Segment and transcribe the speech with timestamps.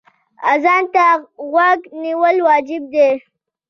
[0.53, 1.05] اذان ته
[1.51, 3.09] غوږ نیول واجب دی.